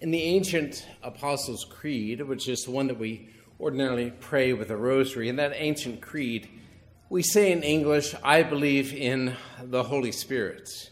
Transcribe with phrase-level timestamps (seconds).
[0.00, 3.28] In the ancient Apostles' Creed, which is the one that we
[3.60, 6.48] ordinarily pray with a rosary, in that ancient creed,
[7.10, 10.90] we say in English, I believe in the Holy Spirit.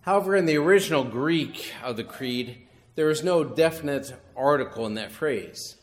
[0.00, 2.66] However, in the original Greek of the creed,
[2.96, 5.76] there is no definite article in that phrase.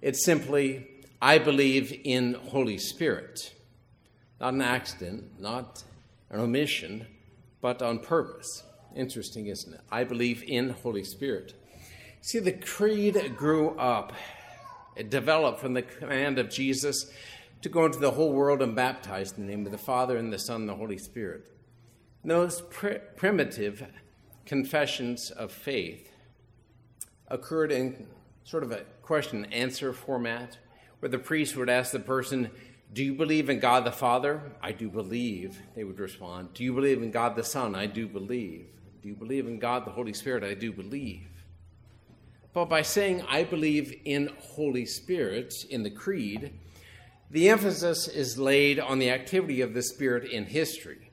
[0.00, 0.88] It's simply,
[1.20, 3.52] I believe in Holy Spirit.
[4.40, 5.84] Not an accident, not
[6.30, 7.06] an omission,
[7.60, 8.62] but on purpose.
[8.94, 9.80] Interesting, isn't it?
[9.90, 11.54] I believe in Holy Spirit.
[12.20, 14.12] See, the creed grew up,
[14.94, 17.10] it developed from the command of Jesus
[17.62, 20.32] to go into the whole world and baptize in the name of the Father and
[20.32, 21.50] the Son and the Holy Spirit.
[22.24, 23.86] those pr- primitive
[24.46, 26.12] confessions of faith
[27.28, 28.06] occurred in
[28.44, 30.58] sort of a question and answer format
[31.00, 32.50] where the priest would ask the person,
[32.92, 34.42] Do you believe in God the Father?
[34.60, 35.58] I do believe.
[35.74, 37.74] They would respond, Do you believe in God the Son?
[37.74, 38.66] I do believe.
[39.02, 40.44] Do you believe in God the Holy Spirit?
[40.44, 41.26] I do believe.
[42.52, 46.52] But by saying, I believe in Holy Spirit in the Creed,
[47.28, 51.10] the emphasis is laid on the activity of the Spirit in history.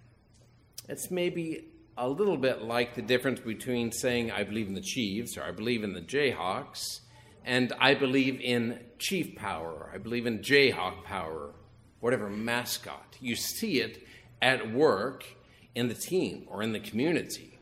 [0.87, 1.65] It's maybe
[1.97, 5.51] a little bit like the difference between saying, I believe in the Chiefs or I
[5.51, 6.99] believe in the Jayhawks
[7.43, 11.55] and I believe in Chief Power, or I believe in Jayhawk Power,
[12.01, 13.17] whatever mascot.
[13.19, 14.05] You see it
[14.41, 15.25] at work
[15.73, 17.58] in the team or in the community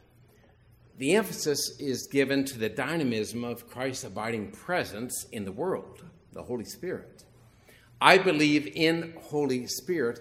[0.97, 6.03] the emphasis is given to the dynamism of Christ's abiding presence in the world,
[6.33, 7.23] the Holy Spirit.
[8.01, 10.19] I believe in Holy Spirit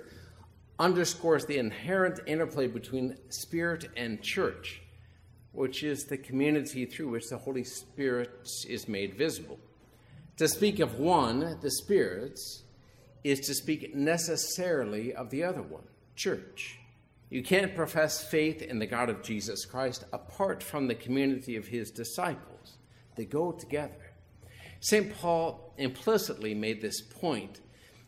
[0.79, 4.83] underscores the inherent interplay between spirit and church,
[5.53, 9.59] which is the community through which the Holy Spirit is made visible.
[10.37, 12.39] To speak of one, the Spirit,
[13.25, 16.79] is to speak necessarily of the other one, church.
[17.29, 21.67] You can't profess faith in the God of Jesus Christ apart from the community of
[21.67, 22.79] his disciples.
[23.17, 24.13] They go together.
[24.81, 25.13] St.
[25.17, 27.61] Paul implicitly made this point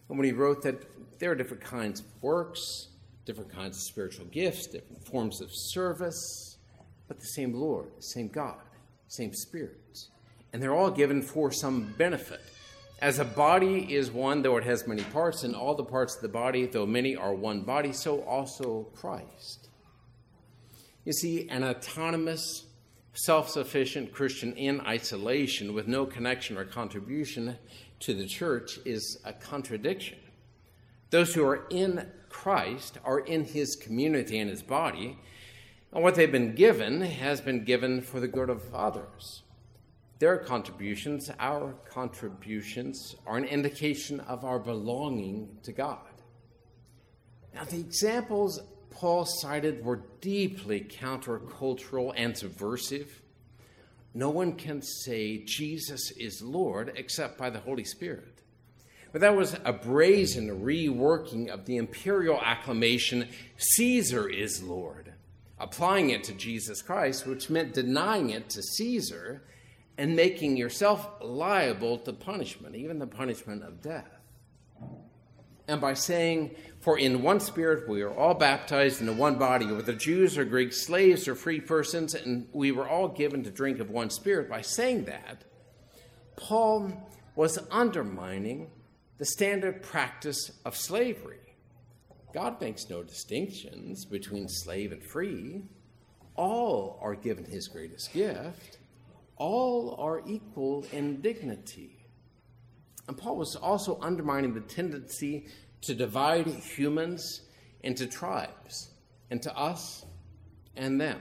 [0.07, 2.89] when he wrote that there are different kinds of works,
[3.25, 6.57] different kinds of spiritual gifts, different forms of service,
[7.09, 8.61] but the same Lord, same God,
[9.09, 9.99] same Spirit.
[10.53, 12.41] And they're all given for some benefit.
[13.01, 16.23] As a body is one, though it has many parts, and all the parts of
[16.23, 19.69] the body, though many are one body, so also Christ.
[21.05, 22.67] You see, an autonomous,
[23.15, 27.57] self sufficient Christian in isolation with no connection or contribution
[28.01, 30.19] to the church is a contradiction.
[31.11, 35.19] Those who are in Christ are in his community and his body,
[35.93, 39.43] and what they've been given has been given for the good of others.
[40.19, 45.99] Their contributions, our contributions, are an indication of our belonging to God.
[47.55, 53.23] Now, the examples Paul cited were deeply countercultural and subversive.
[54.13, 58.43] No one can say Jesus is Lord except by the Holy Spirit.
[59.13, 65.15] But that was a brazen reworking of the imperial acclamation, Caesar is Lord,
[65.59, 69.43] applying it to Jesus Christ, which meant denying it to Caesar
[69.99, 74.07] and making yourself liable to punishment, even the punishment of death.
[75.67, 79.93] And by saying, For in one spirit we are all baptized into one body, whether
[79.93, 83.91] Jews or Greeks, slaves or free persons, and we were all given to drink of
[83.91, 85.45] one spirit, by saying that,
[86.37, 86.93] Paul
[87.35, 88.71] was undermining
[89.19, 91.37] the standard practice of slavery.
[92.33, 95.65] God makes no distinctions between slave and free.
[96.37, 98.78] All are given his greatest gift
[99.39, 101.97] all are equal in dignity.
[103.07, 105.47] And Paul was also undermining the tendency
[105.83, 107.43] to divide humans
[107.83, 108.91] into tribes,
[109.31, 110.05] into us
[110.77, 111.21] and them,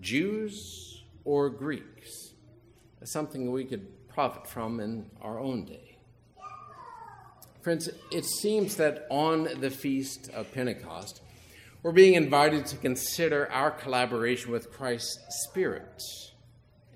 [0.00, 2.32] Jews or Greeks.
[3.04, 5.98] Something we could profit from in our own day.
[7.60, 11.20] Friends, it seems that on the Feast of Pentecost,
[11.82, 16.02] we're being invited to consider our collaboration with Christ's Spirit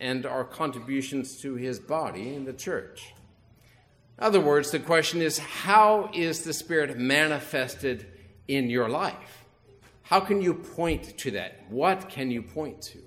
[0.01, 3.15] and our contributions to his body in the church.
[4.19, 8.07] In other words, the question is how is the Spirit manifested
[8.47, 9.45] in your life?
[10.03, 11.65] How can you point to that?
[11.69, 12.99] What can you point to?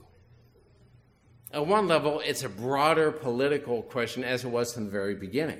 [1.54, 5.60] At one level, it's a broader political question as it was from the very beginning.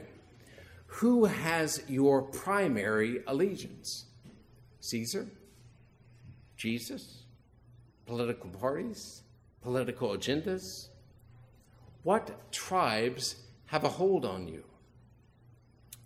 [0.86, 4.06] Who has your primary allegiance?
[4.82, 5.28] Caesar?
[6.56, 7.24] Jesus?
[8.06, 9.24] Political parties?
[9.62, 10.88] Political agendas?
[12.04, 13.36] What tribes
[13.68, 14.64] have a hold on you?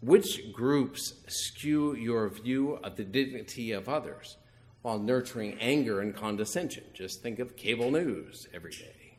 [0.01, 4.37] Which groups skew your view of the dignity of others
[4.81, 6.83] while nurturing anger and condescension?
[6.93, 9.17] Just think of cable news every day.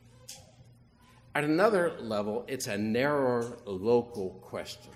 [1.33, 4.91] At another level, it's a narrower local question.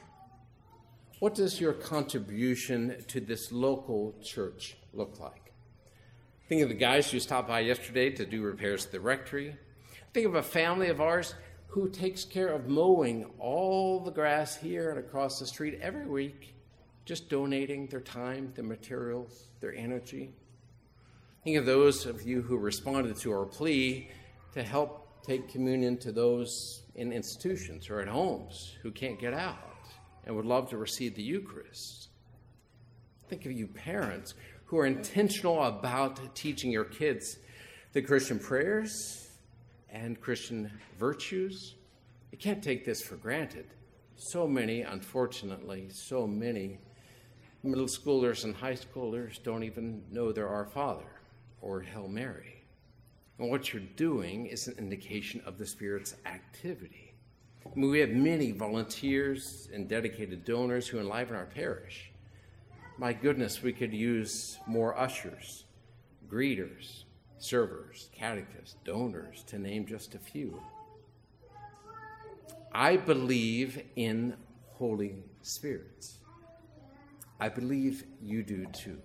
[1.19, 5.51] What does your contribution to this local church look like?
[6.47, 9.55] Think of the guys who stopped by yesterday to do repairs to the rectory.
[10.13, 11.35] Think of a family of ours
[11.71, 16.53] who takes care of mowing all the grass here and across the street every week,
[17.05, 20.33] just donating their time, their materials, their energy.
[21.45, 24.09] Think of those of you who responded to our plea
[24.53, 29.87] to help take communion to those in institutions or at homes who can't get out
[30.25, 32.09] and would love to receive the Eucharist.
[33.29, 34.33] Think of you parents
[34.65, 37.37] who are intentional about teaching your kids
[37.93, 39.30] the Christian prayers
[39.91, 41.75] and Christian virtues.
[42.31, 43.65] You can't take this for granted.
[44.15, 46.79] So many, unfortunately, so many
[47.63, 51.21] middle schoolers and high schoolers don't even know their Our Father
[51.61, 52.63] or Hail Mary.
[53.39, 57.13] And what you're doing is an indication of the Spirit's activity.
[57.65, 62.11] I mean, we have many volunteers and dedicated donors who enliven our parish.
[62.97, 65.65] My goodness, we could use more ushers,
[66.29, 67.03] greeters,
[67.41, 70.61] servers, catechists, donors, to name just a few.
[72.71, 74.35] I believe in
[74.73, 76.19] Holy Spirits.
[77.39, 78.99] I believe you do too.